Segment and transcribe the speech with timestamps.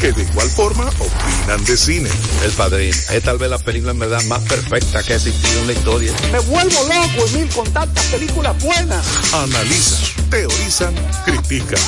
[0.00, 2.08] que de igual forma opinan de cine.
[2.42, 5.66] El Padrino es tal vez la película en verdad más perfecta que ha existido en
[5.66, 6.12] la historia.
[6.32, 9.06] Me vuelvo loco, Emil, con tantas películas buenas.
[9.34, 10.94] Analizan, teorizan,
[11.24, 11.78] critican.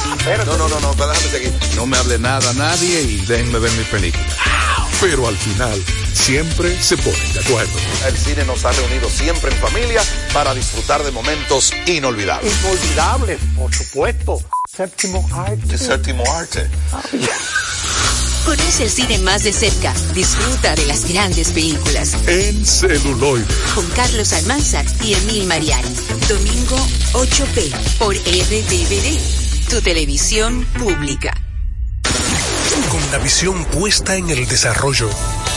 [0.47, 1.53] No, no, no, no, déjame seguir.
[1.75, 4.37] No me hable nada a nadie y déjenme ver mi película.
[5.01, 5.83] Pero al final,
[6.13, 7.73] siempre se ponen de acuerdo.
[8.07, 10.03] El cine nos ha reunido siempre en familia
[10.35, 12.53] para disfrutar de momentos inolvidables.
[12.63, 14.39] Inolvidable, por supuesto.
[14.75, 15.75] Séptimo arte.
[15.75, 16.67] El séptimo arte.
[18.47, 19.93] Conoce el cine más de cerca.
[20.15, 22.15] Disfruta de las grandes películas.
[22.27, 23.45] En celuloide.
[23.75, 25.95] Con Carlos Almanzar y Emil Mariani.
[26.27, 26.79] Domingo
[27.13, 29.69] 8p por RTVD.
[29.69, 31.35] Tu televisión pública.
[32.91, 35.11] Con la visión puesta en el desarrollo,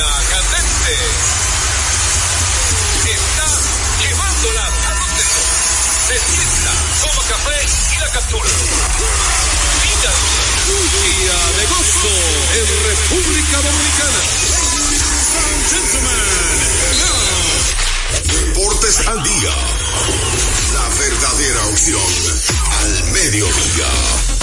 [0.00, 0.94] línea candente.
[3.04, 3.48] Está
[4.00, 4.70] llevándola a.
[6.08, 7.58] Se sienta, toma café
[7.94, 8.50] y la captura.
[10.70, 12.14] Un día de gozo
[12.54, 14.20] en República Dominicana.
[14.80, 16.20] Ladies gentlemen,
[18.24, 19.54] Deportes al día.
[20.74, 22.12] La verdadera opción
[22.80, 24.39] al mediodía.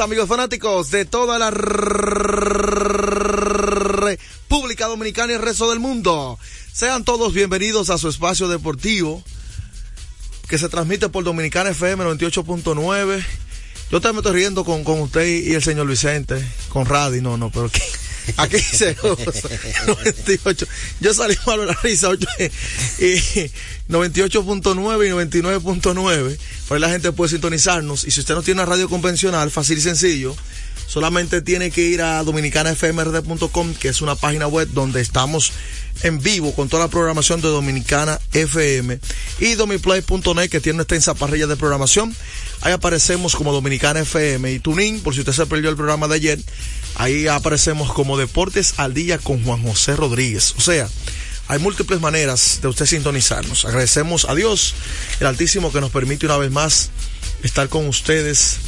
[0.00, 1.50] Amigos fanáticos de toda la
[4.00, 6.38] República Dominicana y el resto del mundo.
[6.72, 9.22] Sean todos bienvenidos a su espacio deportivo
[10.48, 13.24] que se transmite por Dominicana FM 98.9.
[13.90, 17.50] Yo también estoy riendo con, con usted y el señor Vicente, con Radi, no, no,
[17.50, 17.82] pero aquí,
[18.36, 18.96] aquí se
[19.86, 20.66] 98.
[21.00, 22.26] Yo salí malo la risa, 8,
[22.98, 23.14] y
[23.90, 26.38] 98.9 y 99.9.
[26.68, 28.04] Por ahí la gente puede sintonizarnos.
[28.04, 30.36] Y si usted no tiene una radio convencional, fácil y sencillo,
[30.86, 35.52] solamente tiene que ir a dominicanafmrd.com, que es una página web donde estamos
[36.02, 38.98] en vivo con toda la programación de Dominicana FM
[39.38, 42.14] y domiplay.net que tiene una extensa parrilla de programación.
[42.62, 46.14] Ahí aparecemos como Dominicana FM y Tuning, por si usted se perdió el programa de
[46.16, 46.38] ayer,
[46.94, 50.54] ahí aparecemos como Deportes al Día con Juan José Rodríguez.
[50.56, 50.88] O sea,
[51.48, 53.64] hay múltiples maneras de usted sintonizarnos.
[53.64, 54.74] Agradecemos a Dios,
[55.18, 56.90] el Altísimo, que nos permite una vez más
[57.42, 58.58] estar con ustedes,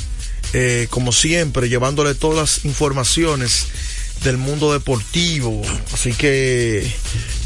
[0.53, 3.67] eh, como siempre, llevándole todas las informaciones
[4.25, 5.63] del mundo deportivo.
[5.93, 6.93] Así que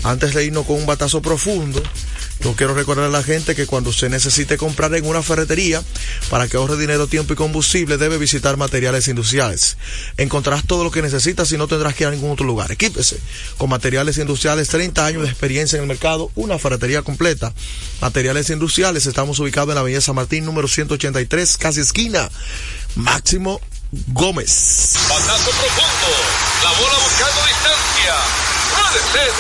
[0.03, 1.83] antes de irnos con un batazo profundo,
[2.41, 5.83] yo quiero recordar a la gente que cuando usted necesite comprar en una ferretería
[6.31, 9.77] para que ahorre dinero, tiempo y combustible, debe visitar materiales industriales.
[10.17, 12.71] Encontrarás todo lo que necesitas y no tendrás que ir a ningún otro lugar.
[12.71, 13.19] Equípese
[13.57, 17.53] con materiales industriales, 30 años de experiencia en el mercado, una ferretería completa.
[18.01, 22.31] Materiales industriales, estamos ubicados en la Avenida San Martín, número 183, casi esquina.
[22.97, 23.61] Máximo
[24.09, 24.95] Gómez.
[25.09, 26.11] Patazo profundo,
[26.63, 28.15] la bola buscando distancia.
[28.75, 29.33] Puede ser.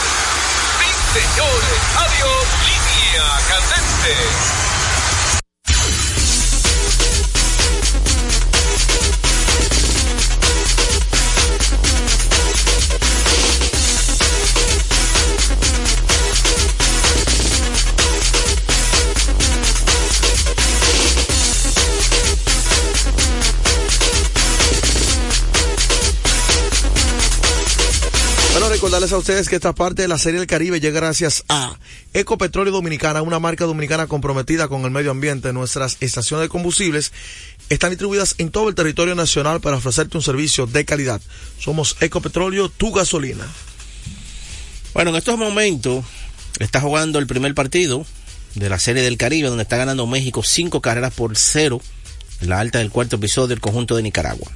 [0.78, 2.75] Sí, señores, adiós,
[3.16, 4.75] línea.
[28.96, 31.78] Recordarles a ustedes que esta parte de la Serie del Caribe llega gracias a
[32.14, 35.52] Ecopetróleo Dominicana, una marca dominicana comprometida con el medio ambiente.
[35.52, 37.12] Nuestras estaciones de combustibles
[37.68, 41.20] están distribuidas en todo el territorio nacional para ofrecerte un servicio de calidad.
[41.58, 43.46] Somos Ecopetróleo, tu gasolina.
[44.94, 46.02] Bueno, en estos momentos
[46.58, 48.06] está jugando el primer partido
[48.54, 51.82] de la Serie del Caribe, donde está ganando México cinco carreras por cero
[52.40, 54.50] en la alta del cuarto episodio del conjunto de Nicaragua.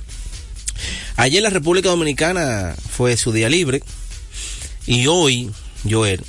[1.16, 3.82] Ayer la República Dominicana fue su día libre
[4.86, 5.50] y hoy,
[5.88, 6.22] Joel,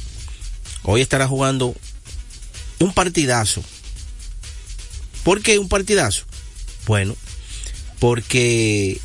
[0.83, 1.75] hoy estará jugando
[2.79, 3.63] un partidazo.
[5.23, 6.25] ¿Por qué un partidazo?
[6.87, 7.15] Bueno,
[7.99, 8.99] porque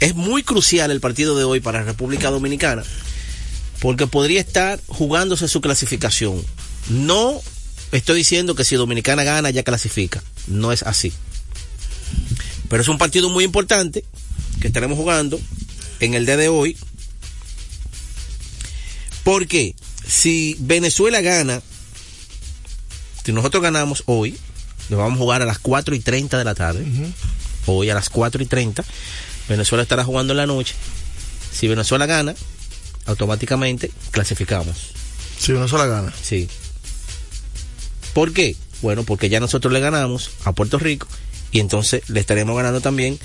[0.00, 2.82] es muy crucial el partido de hoy para la República Dominicana,
[3.80, 6.44] porque podría estar jugándose su clasificación.
[6.88, 7.40] No
[7.92, 11.12] estoy diciendo que si Dominicana gana ya clasifica, no es así.
[12.68, 14.04] Pero es un partido muy importante
[14.60, 15.40] que estaremos jugando
[16.00, 16.76] en el día de hoy.
[19.24, 19.74] Porque
[20.06, 21.62] si Venezuela gana,
[23.24, 24.36] si nosotros ganamos hoy,
[24.88, 26.84] nos vamos a jugar a las 4 y 30 de la tarde.
[27.66, 28.84] Hoy a las 4 y 30.
[29.48, 30.74] Venezuela estará jugando en la noche.
[31.52, 32.34] Si Venezuela gana,
[33.06, 34.92] automáticamente clasificamos.
[35.38, 36.12] Si Venezuela gana.
[36.22, 36.48] Sí.
[38.14, 38.56] ¿Por qué?
[38.82, 41.06] Bueno, porque ya nosotros le ganamos a Puerto Rico
[41.52, 43.18] y entonces le estaremos ganando también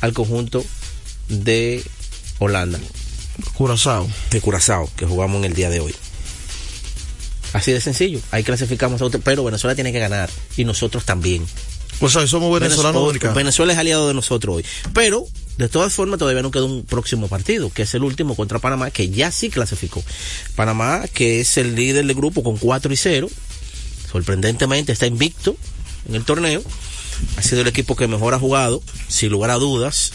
[0.00, 0.64] al conjunto
[1.28, 1.82] de
[2.38, 2.78] Holanda.
[3.54, 4.08] Curazao.
[4.30, 5.94] De Curazao, que jugamos en el día de hoy.
[7.52, 8.20] Así de sencillo.
[8.30, 11.44] Ahí clasificamos a otro, pero Venezuela tiene que ganar y nosotros también.
[12.00, 13.34] O sea, somos venezolanos Venezuela.
[13.34, 14.64] Venezuela es aliado de nosotros hoy.
[14.94, 15.26] Pero,
[15.58, 18.90] de todas formas, todavía no queda un próximo partido, que es el último contra Panamá,
[18.90, 20.02] que ya sí clasificó.
[20.54, 23.28] Panamá, que es el líder del grupo con 4 y 0,
[24.10, 25.56] sorprendentemente está invicto
[26.08, 26.62] en el torneo.
[27.36, 30.12] Ha sido el equipo que mejor ha jugado, sin lugar a dudas,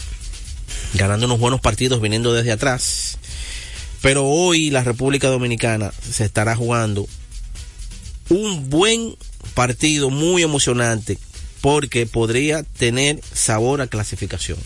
[0.96, 3.18] ganando unos buenos partidos viniendo desde atrás.
[4.02, 7.06] Pero hoy la República Dominicana se estará jugando
[8.28, 9.16] un buen
[9.54, 11.18] partido muy emocionante
[11.60, 14.58] porque podría tener sabor a clasificación.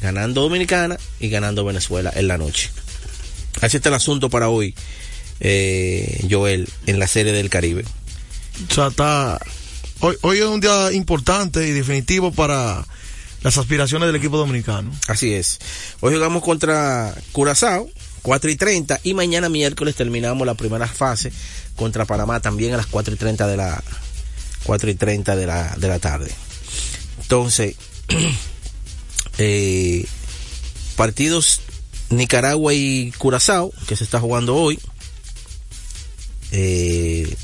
[0.00, 2.70] Ganando Dominicana y ganando Venezuela en la noche.
[3.60, 4.74] Así está el asunto para hoy,
[5.40, 7.84] eh, Joel, en la serie del Caribe.
[8.70, 9.40] O sea, está.
[10.00, 12.84] Hoy, hoy es un día importante y definitivo para
[13.44, 14.90] las aspiraciones del equipo dominicano.
[15.06, 15.60] Así es.
[16.00, 17.88] Hoy jugamos contra Curazao,
[18.22, 21.30] 4 y 30, y mañana miércoles terminamos la primera fase
[21.76, 23.84] contra Panamá también a las 4 y 30 de la
[24.64, 26.32] 4 y 30 de la, de la tarde.
[27.20, 27.76] Entonces,
[29.38, 30.06] eh,
[30.96, 31.60] partidos
[32.08, 34.78] Nicaragua y Curazao, que se está jugando hoy.
[36.50, 37.36] Eh,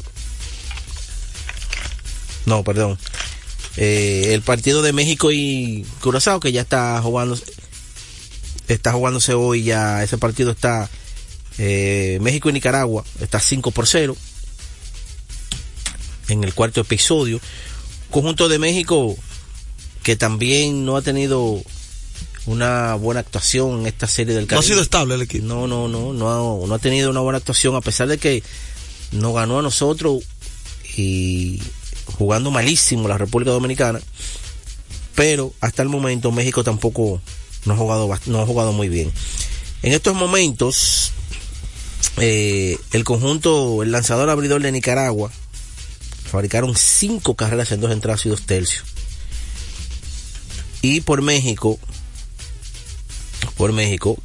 [2.47, 2.99] no, perdón.
[3.76, 7.38] Eh, el partido de México y Curazao, que ya está jugando,
[8.69, 10.90] está jugándose hoy ya, ese partido está,
[11.58, 14.17] eh, México y Nicaragua, está 5 por 0
[16.28, 17.40] en el cuarto episodio.
[18.11, 19.17] Conjunto de México
[20.02, 21.62] que también no ha tenido
[22.46, 25.46] una buena actuación en esta serie del No ha sido estable el equipo.
[25.46, 28.43] No, no, no, no ha, no ha tenido una buena actuación a pesar de que
[29.12, 30.25] nos ganó a nosotros
[30.96, 31.61] y
[32.19, 34.01] jugando malísimo la República Dominicana.
[35.15, 37.21] Pero hasta el momento México tampoco
[37.65, 39.12] no ha jugado, no ha jugado muy bien.
[39.83, 41.12] En estos momentos,
[42.19, 45.31] eh, el conjunto, el lanzador abridor de Nicaragua,
[46.31, 48.85] fabricaron cinco carreras en dos entradas y dos tercios.
[50.83, 51.79] Y por México,
[53.57, 54.17] por México,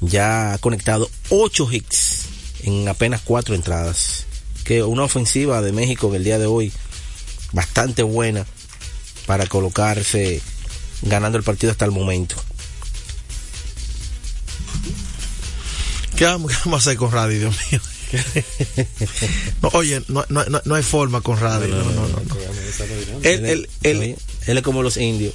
[0.00, 2.26] ya ha conectado ocho hits
[2.62, 4.26] en apenas cuatro entradas.
[4.64, 6.72] Que una ofensiva de México en el día de hoy
[7.52, 8.46] bastante buena
[9.26, 10.40] para colocarse
[11.02, 12.36] ganando el partido hasta el momento.
[16.16, 17.80] ¿Qué vamos, qué vamos a hacer con Radio, Dios mío?
[19.62, 21.66] No, oye, no, no, no, no hay forma con radio.
[23.22, 24.16] Él, él, él,
[24.46, 25.34] él es como los indios.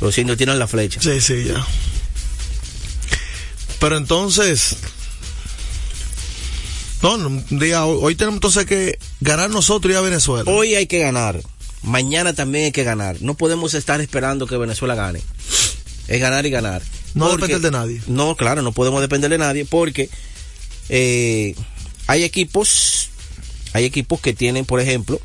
[0.00, 1.00] Los indios tienen la flecha.
[1.00, 1.66] Sí, sí, ya.
[3.80, 4.76] Pero entonces,
[7.02, 10.50] no, un día, hoy, hoy tenemos entonces que ganar nosotros y a Venezuela.
[10.50, 11.40] Hoy hay que ganar.
[11.82, 13.16] Mañana también hay que ganar.
[13.20, 15.20] No podemos estar esperando que Venezuela gane.
[16.08, 16.82] Es ganar y ganar.
[17.14, 18.02] No Porque- depender de nadie.
[18.06, 20.08] No, claro, no podemos depender de nadie porque
[20.88, 21.54] eh,
[22.06, 23.10] hay equipos,
[23.72, 25.20] hay equipos que tienen, por ejemplo,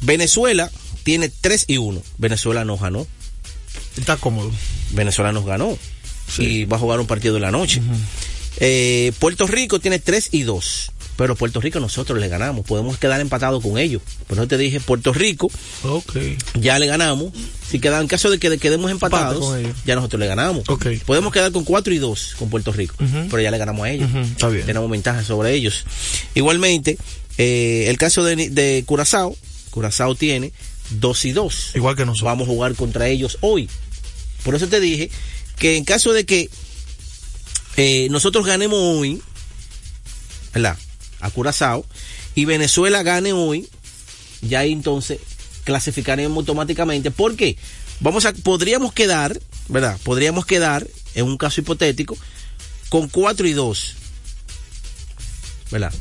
[0.00, 0.70] Venezuela
[1.04, 2.02] tiene 3 y 1.
[2.18, 3.06] Venezuela nos ganó.
[3.96, 4.50] Está cómodo.
[4.90, 5.78] Venezuela nos ganó.
[6.38, 7.80] Y va a jugar un partido en la noche.
[8.58, 10.92] Eh, Puerto Rico tiene 3 y 2.
[11.16, 12.66] Pero Puerto Rico nosotros le ganamos.
[12.66, 14.02] Podemos quedar empatados con ellos.
[14.26, 15.50] Por eso te dije, Puerto Rico
[15.82, 16.14] Ok.
[16.60, 17.32] ya le ganamos.
[17.70, 20.68] Si queda, en caso de que quedemos empatados, ya nosotros le ganamos.
[20.68, 20.86] Ok.
[21.06, 22.94] Podemos quedar con 4 y 2 con Puerto Rico.
[22.98, 24.10] Pero ya le ganamos a ellos.
[24.14, 24.66] Está bien.
[24.66, 25.84] Tenemos ventaja sobre ellos.
[26.34, 26.98] Igualmente,
[27.38, 29.34] eh, el caso de, de Curazao.
[29.70, 30.52] Curazao tiene
[30.90, 31.70] 2 y 2.
[31.76, 32.26] Igual que nosotros.
[32.26, 33.70] Vamos a jugar contra ellos hoy.
[34.44, 35.10] Por eso te dije
[35.58, 36.50] que en caso de que
[37.76, 39.22] eh, nosotros ganemos hoy,
[40.54, 40.76] ¿verdad?
[41.20, 41.84] A Curazao,
[42.34, 43.68] y Venezuela gane hoy,
[44.42, 45.18] ya entonces
[45.64, 47.10] clasificaremos automáticamente.
[47.10, 47.56] ¿Por qué?
[48.00, 49.98] Vamos a, podríamos quedar, ¿verdad?
[50.04, 52.16] Podríamos quedar, en un caso hipotético,
[52.88, 53.94] con 4 y 2.
[55.70, 55.92] ¿Verdad?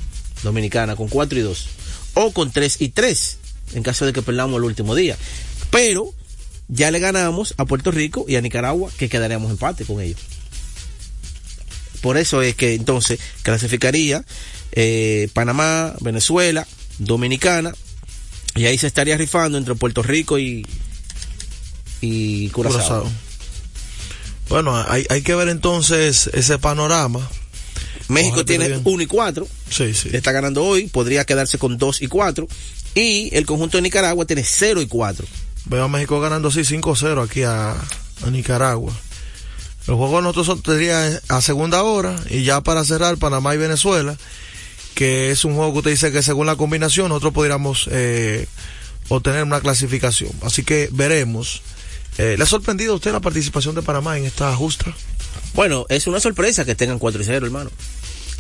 [0.44, 1.68] Dominicana, con 4 y 2.
[2.14, 3.38] O con 3 y 3,
[3.74, 5.18] en caso de que perdamos el último día.
[5.72, 6.14] Pero
[6.68, 10.20] ya le ganamos a Puerto Rico y a Nicaragua, que quedaríamos empate con ellos.
[12.06, 14.24] Por eso es que entonces clasificaría
[14.74, 16.68] eh, Panamá, Venezuela,
[17.00, 17.74] Dominicana,
[18.54, 20.68] y ahí se estaría rifando entre Puerto Rico y,
[22.02, 23.12] y Curazao.
[24.50, 27.28] Bueno, hay, hay que ver entonces ese panorama.
[28.08, 28.82] México Ojalá tiene bien.
[28.84, 29.48] 1 y 4.
[29.72, 30.10] Sí, sí.
[30.14, 30.86] Está ganando hoy.
[30.86, 32.48] Podría quedarse con 2 y 4.
[32.94, 35.26] Y el conjunto de Nicaragua tiene 0 y 4.
[35.66, 38.94] Veo a México ganando así 5-0 aquí a, a Nicaragua.
[39.88, 43.58] El juego de nosotros son- tendría a segunda hora y ya para cerrar Panamá y
[43.58, 44.18] Venezuela,
[44.96, 48.48] que es un juego que usted dice que según la combinación nosotros podríamos eh,
[49.10, 50.32] obtener una clasificación.
[50.42, 51.62] Así que veremos.
[52.18, 54.86] Eh, ¿Le ha sorprendido a usted la participación de Panamá en esta justa?
[55.54, 57.70] Bueno, es una sorpresa que tengan 4 y 0, hermano.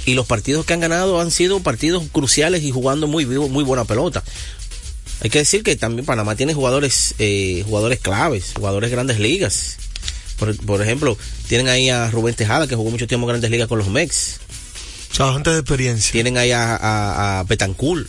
[0.05, 3.63] Y los partidos que han ganado han sido partidos cruciales y jugando muy vivo, muy
[3.63, 4.23] buena pelota.
[5.21, 9.77] Hay que decir que también Panamá tiene jugadores, eh, jugadores claves, jugadores grandes ligas.
[10.37, 13.67] Por, por ejemplo, tienen ahí a Rubén Tejada, que jugó mucho tiempo en grandes ligas
[13.67, 14.39] con los Mex.
[15.11, 16.11] O sea, gente de experiencia.
[16.11, 18.07] Tienen ahí a, a, a Betancourt,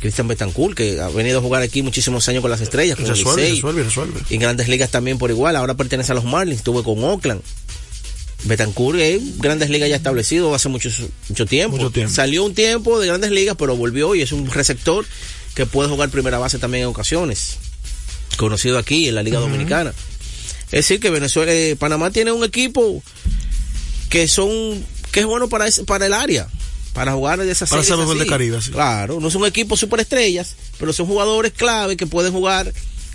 [0.00, 3.42] Cristian Betancourt, que ha venido a jugar aquí muchísimos años con las estrellas, con Resuelve,
[3.42, 3.54] Licey.
[3.56, 4.20] resuelve, resuelve.
[4.28, 5.56] Y en grandes ligas también por igual.
[5.56, 7.40] Ahora pertenece a los Marlins, estuve con Oakland.
[8.44, 10.88] Betancourt es grandes ligas ya establecido hace mucho,
[11.28, 11.76] mucho tiempo.
[11.76, 12.14] Mucho tiempo.
[12.14, 15.04] Salió un tiempo de grandes ligas, pero volvió y es un receptor
[15.54, 17.56] que puede jugar primera base también en ocasiones.
[18.38, 19.92] Conocido aquí en la Liga Dominicana.
[20.72, 23.02] Es decir, que Venezuela, eh, Panamá tiene un equipo
[24.08, 24.50] que son,
[25.12, 26.48] que es bueno para, ese- para el área.
[26.92, 28.28] Para jugar de esas Para series así.
[28.28, 28.70] Caribe, sí.
[28.72, 32.72] Claro, no son equipos superestrellas, pero son jugadores clave que pueden jugar,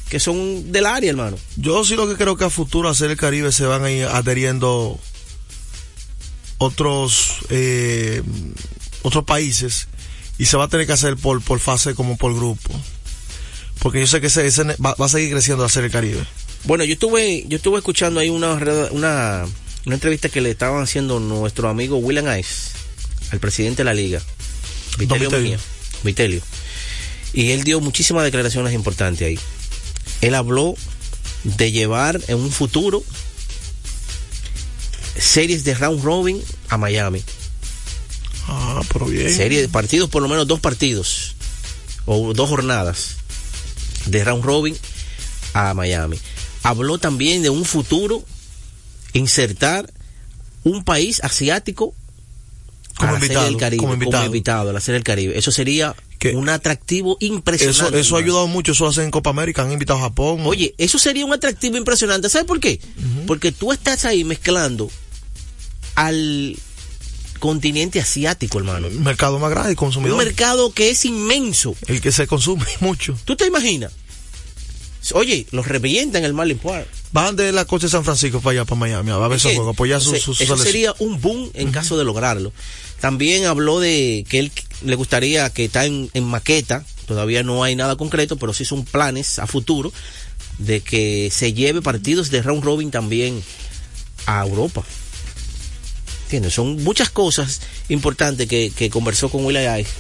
[0.10, 1.38] que son del área, hermano.
[1.58, 4.06] Yo sí lo que creo que a futuro hacer el Caribe se van a ir
[4.06, 4.98] adheriendo
[6.58, 8.22] otros eh,
[9.02, 9.88] otros países
[10.38, 12.74] y se va a tener que hacer por, por fase como por grupo.
[13.80, 16.26] Porque yo sé que ese, ese va, va a seguir creciendo hacer el Caribe.
[16.66, 18.54] Bueno, yo estuve, yo estuve escuchando ahí una,
[18.92, 19.46] una,
[19.86, 22.72] una entrevista que le estaban haciendo nuestro amigo William Ice,
[23.32, 24.22] al presidente de la liga,
[24.98, 25.60] Vitelio Vitelio.
[26.04, 26.42] Vitelio.
[27.34, 29.40] Y él dio muchísimas declaraciones importantes ahí.
[30.22, 30.76] Él habló
[31.44, 33.04] de llevar en un futuro
[35.18, 37.24] series de round robin a Miami.
[38.48, 39.32] Ah, pero bien.
[39.32, 41.36] Serie de partidos, por lo menos dos partidos
[42.06, 43.18] o dos jornadas
[44.06, 44.76] de round robin
[45.54, 46.18] a Miami.
[46.66, 48.24] Habló también de un futuro
[49.14, 49.92] insertar
[50.64, 51.94] un país asiático
[52.98, 54.26] Como a invitado, del Caribe, como invitado.
[54.26, 55.38] invitado a la Serie del Caribe.
[55.38, 55.96] Eso sería
[56.34, 57.86] un atractivo impresionante.
[57.88, 60.42] Eso, eso ha ayudado mucho, eso hacen en Copa América, han invitado a Japón.
[60.46, 62.30] Oye, eso sería un atractivo impresionante.
[62.30, 62.80] ¿Sabes por qué?
[63.28, 64.90] Porque tú estás ahí mezclando
[65.94, 66.58] al
[67.40, 68.88] continente asiático, hermano.
[68.88, 70.18] el mercado más grande, el Un consumidor.
[70.18, 71.76] mercado que es inmenso.
[71.88, 73.16] el que se consume mucho.
[73.26, 73.92] ¿Tú te imaginas?
[75.14, 76.88] Oye, los revientan el Marlin Park.
[77.12, 80.32] Van de la costa de San Francisco para allá, para Miami, a ver su, su
[80.44, 82.52] Eso sería un boom en caso de lograrlo.
[83.00, 84.52] También habló de que él
[84.84, 88.84] le gustaría que está en, en maqueta, todavía no hay nada concreto, pero sí son
[88.84, 89.94] planes a futuro
[90.58, 93.44] de que se lleve partidos de round robin también
[94.26, 94.84] a Europa.
[96.24, 96.54] ¿Entiendes?
[96.54, 99.92] Son muchas cosas importantes que, que conversó con Will Ice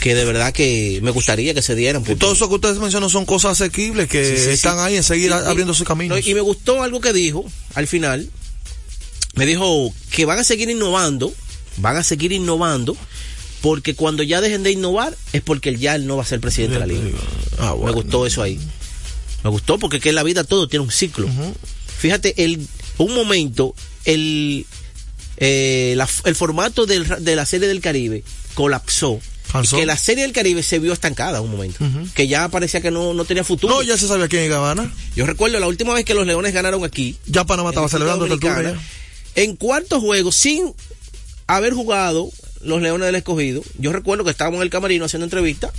[0.00, 2.02] que de verdad que me gustaría que se dieran.
[2.02, 4.50] Porque- todo eso que ustedes mencionan son cosas asequibles que Sí, sí, sí.
[4.50, 6.18] están ahí en seguir abriendo sus caminos.
[6.18, 8.28] no, y me gustó algo que dijo al final.
[9.34, 11.32] Me dijo que van a seguir innovando,
[11.76, 12.96] van a seguir innovando,
[13.60, 16.74] porque cuando ya dejen de innovar es porque ya él no va a ser presidente
[16.74, 17.02] de la liga.
[17.58, 18.58] Ah, Me gustó eso ahí.
[19.44, 21.28] Me gustó porque que en la vida todo tiene un ciclo.
[21.98, 22.66] Fíjate, el,
[22.98, 23.74] un momento,
[24.06, 24.66] el,
[25.36, 29.20] eh, la- el formato de la serie del Caribe colapsó.
[29.76, 31.84] Que la serie del Caribe se vio estancada un momento.
[32.14, 33.74] Que ya parecía que no, no tenía futuro.
[33.74, 34.90] No, ya se sabía quién iba a ganar.
[35.16, 37.16] Yo recuerdo la última vez que los Leones ganaron aquí.
[37.26, 38.82] Ya Panamá estaba celebrando altura Dominicana,
[39.34, 40.72] En cuarto juego, sin
[41.46, 42.30] haber jugado
[42.62, 45.72] los Leones del Escogido, yo recuerdo que estábamos en el camerino haciendo entrevista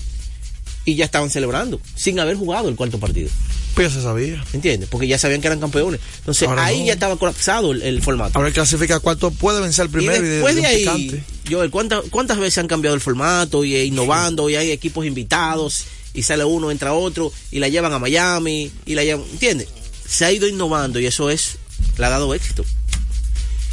[0.85, 3.29] y ya estaban celebrando, sin haber jugado el cuarto partido.
[3.75, 4.43] Pues ya se sabía.
[4.53, 4.89] ¿Entiendes?
[4.89, 6.01] Porque ya sabían que eran campeones.
[6.19, 6.85] Entonces Ahora ahí no.
[6.87, 8.37] ya estaba colapsado el, el formato.
[8.37, 11.23] Ahora el clasifica cuarto puede vencer y primero y, después de, ahí.
[11.49, 15.85] Joel, ¿cuántas, ¿cuántas veces han cambiado el formato y eh, innovando y hay equipos invitados
[16.13, 19.67] y sale uno, entra otro y la llevan a Miami y la llevan, ¿entiendes?
[20.07, 21.57] Se ha ido innovando y eso es,
[21.97, 22.65] le ha dado éxito.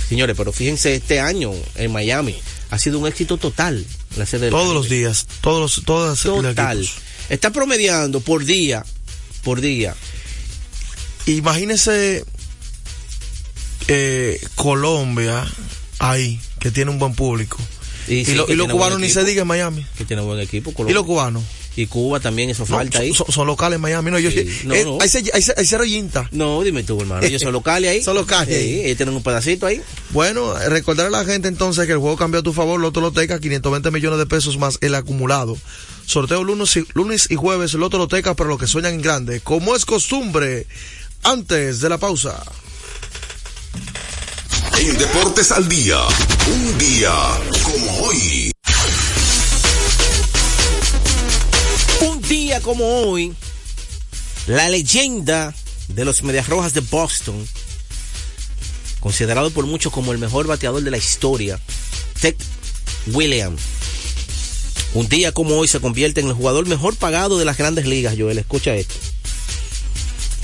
[0.09, 2.37] Señores, pero fíjense, este año en Miami
[2.71, 3.85] ha sido un éxito total.
[4.17, 6.89] La sede del Todos los días, todos los, todas Total.
[7.29, 8.85] Está promediando por día,
[9.43, 9.95] por día,
[11.27, 12.25] Imagínese
[13.89, 15.47] eh, Colombia
[15.99, 17.59] ahí, que tiene un buen público.
[18.07, 19.87] Y, sí, lo- que y los cubanos ni se diga en Miami.
[19.99, 20.73] que tiene buen equipo.
[20.89, 21.43] Y los cubanos.
[21.81, 23.15] Y Cuba también, eso No, falta ahí.
[23.15, 24.11] son, son- locales en Miami.
[24.11, 24.45] No, yo, Sí.
[24.65, 24.99] No, eh, no.
[25.01, 25.79] Ahí se, ahí se, ahí se.
[26.33, 27.25] No, dime tú, hermano.
[27.25, 28.03] Ellos son locales ahí.
[28.03, 28.81] Son locales Sí, ahí.
[28.87, 29.81] ellos tienen un pedacito ahí.
[30.11, 33.01] Bueno, eh, recordarle a la gente entonces que el juego cambió a tu favor, Loto
[33.01, 35.57] Loteca, 520 millones de pesos más el acumulado.
[36.05, 39.41] Sorteo lunes y, lunes y jueves, Loto Loteca para los que sueñan en grande.
[39.41, 40.67] Como es costumbre,
[41.23, 42.43] antes de la pausa.
[44.81, 45.99] En Deportes al Día,
[46.49, 47.13] un día
[47.63, 48.51] como hoy.
[52.29, 53.35] Día como hoy,
[54.47, 55.55] la leyenda
[55.89, 57.49] de los Medias Rojas de Boston,
[59.01, 61.59] considerado por muchos como el mejor bateador de la historia,
[62.21, 62.37] Ted
[63.07, 63.63] Williams.
[64.93, 68.15] Un día como hoy se convierte en el jugador mejor pagado de las grandes ligas,
[68.19, 68.39] Joel.
[68.39, 68.95] Escucha esto.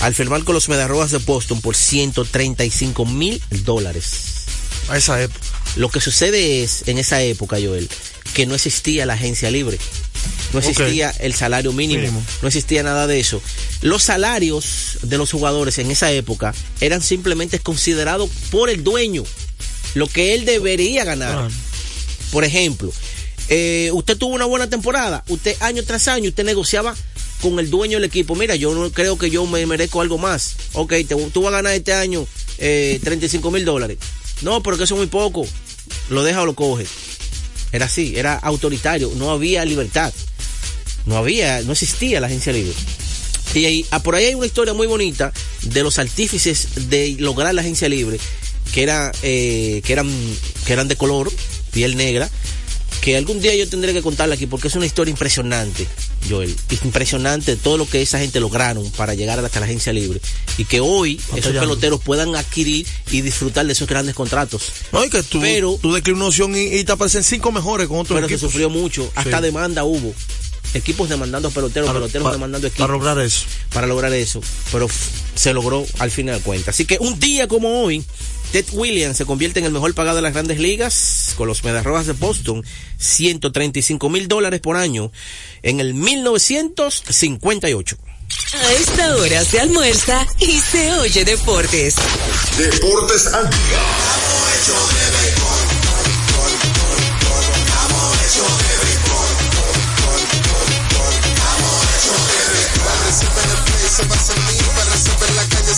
[0.00, 4.44] Al firmar con los Medias Rojas de Boston por 135 mil dólares.
[4.88, 5.40] A esa época.
[5.76, 7.90] Lo que sucede es, en esa época, Joel,
[8.32, 9.78] que no existía la agencia libre.
[10.54, 11.26] No existía okay.
[11.26, 13.42] el salario mínimo, mínimo, no existía nada de eso.
[13.82, 19.24] Los salarios de los jugadores en esa época eran simplemente considerados por el dueño,
[19.94, 21.36] lo que él debería ganar.
[21.36, 21.48] Ah.
[22.30, 22.92] Por ejemplo,
[23.48, 26.94] eh, usted tuvo una buena temporada, usted año tras año, usted negociaba
[27.42, 30.54] con el dueño del equipo, mira, yo no creo que yo me merezco algo más.
[30.72, 32.26] Ok, te, tú vas a ganar este año
[32.58, 33.98] eh, 35 mil dólares.
[34.42, 35.46] No, porque eso es muy poco.
[36.10, 36.86] Lo deja o lo coge.
[37.72, 40.14] Era así, era autoritario, no había libertad.
[41.06, 42.74] No había, no existía la agencia libre.
[43.54, 45.32] Y ahí, ah, por ahí hay una historia muy bonita
[45.62, 48.18] de los artífices de lograr la agencia libre,
[48.72, 50.10] que, era, eh, que, eran,
[50.66, 51.30] que eran de color,
[51.70, 52.28] piel negra,
[53.00, 55.86] que algún día yo tendré que contarla aquí porque es una historia impresionante,
[56.28, 56.56] Joel.
[56.84, 60.20] Impresionante todo lo que esa gente lograron para llegar hasta la agencia libre.
[60.56, 64.62] Y que hoy esos peloteros puedan adquirir y disfrutar de esos grandes contratos.
[64.90, 67.88] No, y que tú, pero, tú declinas una opción y, y, te aparecen cinco mejores
[67.88, 68.40] con otros Pero equipos.
[68.40, 69.12] se sufrió mucho.
[69.14, 69.42] Hasta sí.
[69.44, 70.14] demanda hubo.
[70.74, 72.86] Equipos demandando peloteros, para, peloteros para, demandando equipos.
[72.86, 73.46] Para lograr eso.
[73.72, 74.42] Para lograr eso.
[74.72, 74.88] Pero
[75.34, 76.74] se logró al final de cuentas.
[76.74, 78.04] Así que un día como hoy,
[78.52, 82.06] Ted Williams se convierte en el mejor pagado de las grandes ligas con los Medias
[82.06, 82.64] de Boston,
[82.98, 85.10] 135 mil dólares por año
[85.62, 87.96] en el 1958.
[88.52, 91.96] A esta hora se almuerza y se oye deportes.
[92.56, 93.50] Deportes al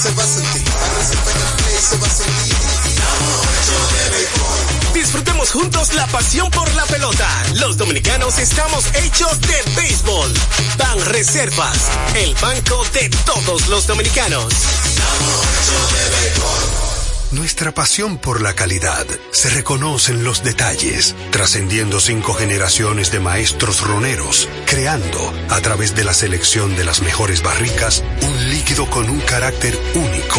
[0.07, 2.55] se va a sentir, para resolver el play se va a sentir.
[4.95, 7.29] Disfrutemos juntos la pasión por la pelota.
[7.55, 10.33] Los dominicanos estamos hechos de béisbol.
[10.79, 11.79] Ban Reservas,
[12.15, 14.53] el banco de todos los dominicanos.
[17.33, 23.81] Nuestra pasión por la calidad se reconoce en los detalles, trascendiendo cinco generaciones de maestros
[23.81, 28.51] roneros, creando, a través de la selección de las mejores barricas, un
[28.85, 30.39] con un carácter único,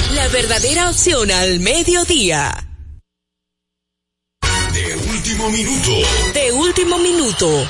[0.21, 2.53] La verdadera opción al mediodía.
[4.71, 5.91] De último minuto.
[6.35, 7.67] De último minuto.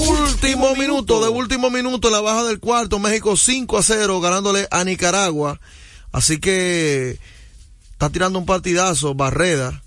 [0.00, 4.66] último minuto, de último minuto en la baja del cuarto, México 5 a 0 ganándole
[4.72, 5.60] a Nicaragua.
[6.10, 7.20] Así que
[7.92, 9.81] está tirando un partidazo, Barreda,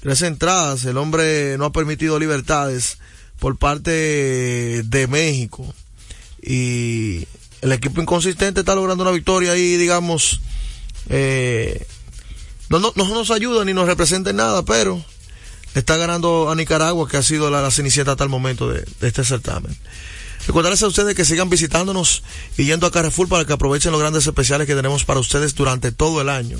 [0.00, 2.98] tres entradas, el hombre no ha permitido libertades
[3.38, 5.74] por parte de México.
[6.42, 7.26] Y
[7.60, 10.40] el equipo inconsistente está logrando una victoria ahí, digamos,
[11.08, 11.86] eh,
[12.68, 15.02] no, no, no nos ayuda ni nos representa en nada, pero
[15.74, 19.08] está ganando a Nicaragua, que ha sido la, la cenicienta hasta el momento de, de,
[19.08, 19.76] este certamen.
[20.48, 22.22] Recordarles a ustedes que sigan visitándonos
[22.56, 25.92] y yendo a Carrefour para que aprovechen los grandes especiales que tenemos para ustedes durante
[25.92, 26.58] todo el año.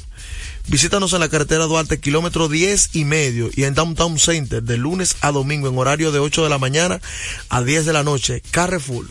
[0.67, 5.17] Visítanos en la carretera Duarte, kilómetro 10 y medio, y en Downtown Center, de lunes
[5.23, 7.01] a domingo, en horario de 8 de la mañana
[7.49, 8.43] a 10 de la noche.
[8.51, 9.07] Carrefour.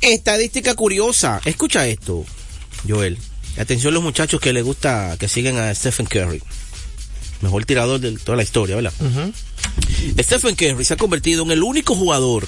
[0.00, 1.42] Estadística curiosa.
[1.44, 2.24] Escucha esto,
[2.88, 3.18] Joel.
[3.58, 6.40] Atención los muchachos que les gusta, que siguen a Stephen Curry
[7.42, 8.92] mejor tirador de toda la historia, ¿verdad?
[9.00, 10.22] Uh -huh.
[10.22, 12.46] Stephen Curry se ha convertido en el único jugador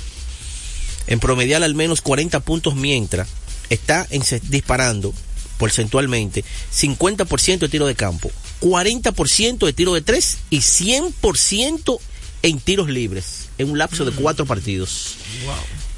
[1.07, 3.29] en promediar al menos 40 puntos mientras
[3.71, 5.13] está en- disparando
[5.59, 11.99] porcentualmente 50% de tiro de campo, 40% de tiro de tres y 100%
[12.43, 15.15] en tiros libres en un lapso de cuatro partidos.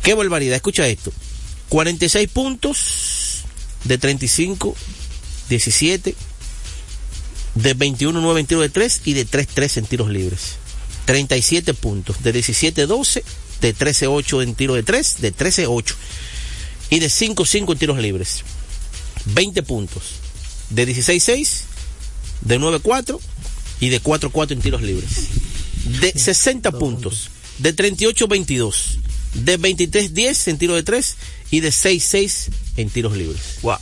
[0.02, 1.12] Qué barbaridad, escucha esto.
[1.70, 3.44] 46 puntos
[3.84, 4.76] de 35,
[5.48, 6.14] 17,
[7.54, 10.56] de 21-9 en tiro de 3 y de 3-3 en tiros libres.
[11.06, 13.22] 37 puntos de 17-12,
[13.64, 15.94] de 13-8 en tiro de 3, de 13-8
[16.90, 18.44] y de 5-5 en tiros libres.
[19.24, 20.02] 20 puntos
[20.68, 21.62] de 16-6,
[22.42, 23.18] de 9-4
[23.80, 25.28] y de 4-4 en tiros libres.
[26.00, 28.98] De 60 puntos de 38-22,
[29.32, 31.16] de 23-10 en tiro de 3
[31.50, 33.60] y de 6-6 en tiros libres.
[33.62, 33.78] Wow.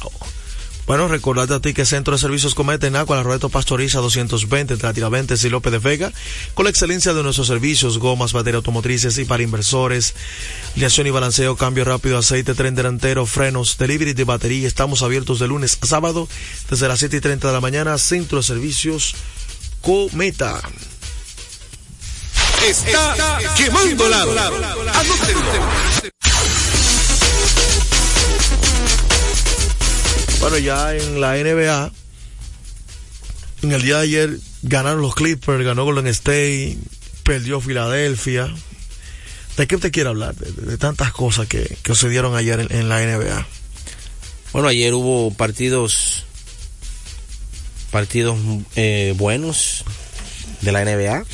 [0.87, 4.75] Bueno, recordarte a ti que Centro de Servicios Cometa en Agua, la Roberto Pastoriza 220
[4.75, 6.13] entre la Tiradentes y López de Vega,
[6.55, 10.15] con la excelencia de nuestros servicios, gomas, baterías automotrices y para inversores,
[10.75, 14.67] liación y balanceo, cambio rápido, aceite, tren delantero, frenos, delivery de batería.
[14.67, 16.29] Estamos abiertos de lunes a sábado
[16.69, 19.15] desde las 7 y 30 de la mañana, Centro de Servicios
[19.83, 20.61] Cometa.
[22.69, 24.33] Está, quemando lado.
[30.43, 31.93] Bueno, ya en la NBA,
[33.63, 36.79] en el día de ayer ganaron los Clippers, ganó Golden State,
[37.23, 38.53] perdió Filadelfia.
[39.57, 40.35] ¿De qué usted quiere hablar?
[40.35, 43.47] De, tantas cosas que, que sucedieron ayer en, en, la NBA.
[44.53, 46.25] Bueno, ayer hubo partidos
[47.93, 48.37] partidos
[48.75, 49.85] eh, buenos
[50.61, 51.25] de la NBA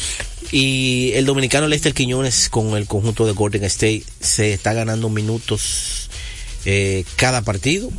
[0.52, 6.10] y el dominicano Lester Quiñones con el conjunto de Golden State se está ganando minutos
[6.66, 7.90] eh, cada partido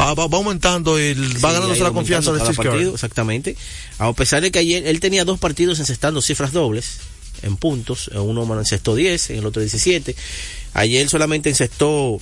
[0.00, 3.56] va, va, va, aumentando y va ganándose la confianza de Steve partido, Exactamente.
[3.98, 6.98] A pesar de que ayer él tenía dos partidos encestando cifras dobles
[7.42, 10.14] en puntos, uno encestó 10, en el otro 17.
[10.74, 12.20] Ayer solamente encestó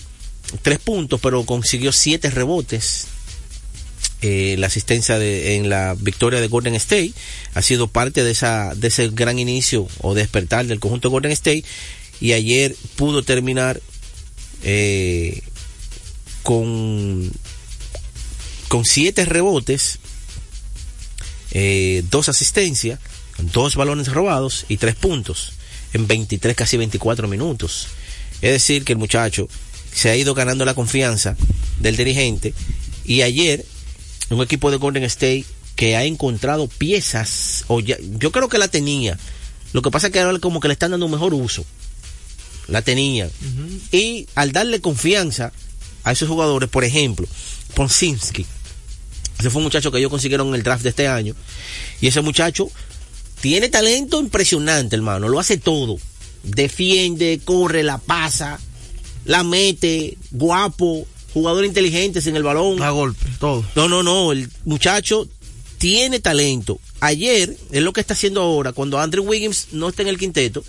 [0.62, 3.06] tres puntos, pero consiguió siete rebotes.
[4.20, 7.12] Eh, la asistencia de, en la victoria de Golden State
[7.54, 11.62] ha sido parte de esa de ese gran inicio o despertar del conjunto Golden State
[12.20, 13.80] y ayer pudo terminar
[14.64, 15.40] eh,
[16.42, 17.30] con
[18.68, 19.98] con siete rebotes,
[21.52, 23.00] eh, dos asistencias,
[23.38, 25.52] dos balones robados y tres puntos
[25.92, 27.88] en 23, casi 24 minutos.
[28.40, 29.48] Es decir, que el muchacho
[29.92, 31.37] se ha ido ganando la confianza
[31.81, 32.54] del dirigente
[33.04, 33.64] y ayer
[34.31, 38.68] un equipo de Golden State que ha encontrado piezas, o ya, yo creo que la
[38.68, 39.18] tenía,
[39.72, 41.64] lo que pasa es que ahora como que le están dando un mejor uso.
[42.66, 43.26] La tenía.
[43.26, 43.81] Uh -huh.
[43.92, 45.52] Y al darle confianza
[46.04, 47.26] a esos jugadores, por ejemplo,
[47.74, 48.44] Ponsinski,
[49.38, 51.35] ese fue un muchacho que ellos consiguieron en el draft de este año.
[52.01, 52.70] Y ese muchacho
[53.40, 55.29] tiene talento impresionante, hermano.
[55.29, 55.96] Lo hace todo.
[56.42, 58.59] Defiende, corre, la pasa,
[59.24, 62.83] la mete, guapo, jugador inteligente en el balón.
[62.83, 63.64] A golpe, todo.
[63.77, 64.33] No, no, no.
[64.33, 65.29] El muchacho
[65.79, 66.81] tiene talento.
[67.01, 70.64] Ayer, es lo que está haciendo ahora, cuando Andrew Wiggins no está en el quinteto,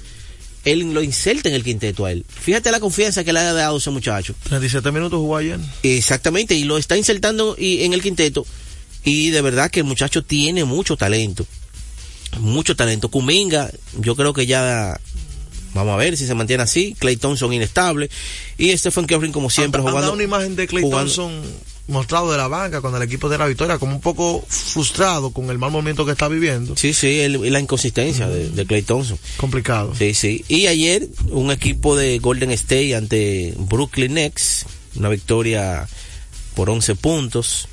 [0.66, 2.26] él lo inserta en el quinteto a él.
[2.28, 4.36] Fíjate la confianza que le ha dado ese muchacho.
[4.44, 5.60] 37 minutos jugó ayer.
[5.84, 8.46] Exactamente, y lo está insertando en el quinteto.
[9.04, 11.46] Y de verdad que el muchacho tiene mucho talento.
[12.40, 13.10] Mucho talento.
[13.10, 15.00] Kuminga, yo creo que ya
[15.74, 16.96] vamos a ver si se mantiene así.
[17.00, 18.10] Clay Thompson inestable.
[18.58, 20.10] Y Stephen Curry, como siempre, han, jugando.
[20.10, 21.42] Han una imagen de Clay jugando, Thompson
[21.90, 25.50] mostrado de la banca cuando el equipo de la victoria, como un poco frustrado con
[25.50, 26.78] el mal momento que está viviendo.
[26.78, 28.30] Sí, sí, el, la inconsistencia mm.
[28.30, 29.18] de, de, Clay Thompson.
[29.38, 29.94] Complicado.
[29.98, 30.46] Sí, sí.
[30.48, 35.88] Y ayer, un equipo de Golden State ante Brooklyn Nets, una victoria
[36.56, 37.68] por 11 puntos.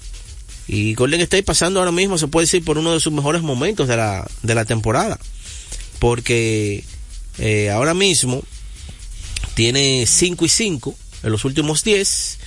[0.68, 3.86] Y Golden State pasando ahora mismo, se puede decir, por uno de sus mejores momentos
[3.86, 5.18] de la, de la temporada.
[5.98, 6.84] Porque
[7.38, 8.42] eh, ahora mismo
[9.54, 12.38] tiene 5 y 5 en los últimos 10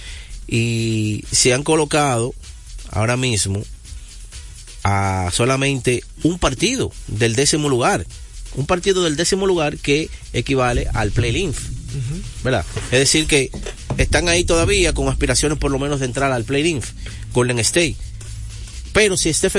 [0.47, 2.33] y se han colocado
[2.91, 3.63] ahora mismo
[4.83, 8.05] a solamente un partido del décimo lugar.
[8.55, 11.49] Un partido del décimo lugar que equivale al play-in.
[11.49, 12.43] Uh -huh.
[12.43, 12.65] ¿Verdad?
[12.91, 13.51] Es decir, que
[13.97, 16.81] están ahí todavía con aspiraciones por lo menos de entrar al play-in.
[17.33, 17.95] Golden State.
[18.93, 19.57] Pero si Stephen